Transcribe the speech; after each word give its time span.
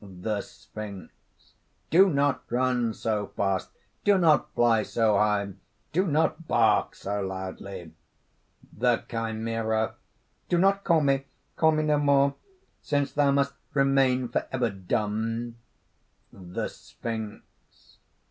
THE 0.03 0.41
SPHINX. 0.41 1.11
"Do 1.91 2.09
not 2.09 2.43
run 2.49 2.91
so 2.95 3.27
fast, 3.37 3.69
do 4.03 4.17
not 4.17 4.51
fly 4.55 4.81
so 4.81 5.15
high, 5.19 5.53
do 5.91 6.07
not 6.07 6.47
bark 6.47 6.95
so 6.95 7.21
loudly!" 7.21 7.93
THE 8.75 9.03
CHIMERA. 9.07 9.93
"DO 10.49 10.57
not 10.57 10.83
call 10.83 11.01
me! 11.01 11.25
call 11.55 11.73
me 11.73 11.83
no 11.83 11.99
more; 11.99 12.33
since 12.81 13.13
thou 13.13 13.29
must 13.29 13.53
remain 13.75 14.27
forever 14.29 14.71
dumb." 14.71 15.57
THE 16.33 16.67
SPHINX. 16.67 17.97